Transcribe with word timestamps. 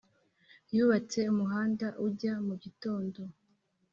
yubatse 0.75 1.19
umuhanda 1.33 1.87
ujya 2.05 2.33
mugitondo, 2.45 3.21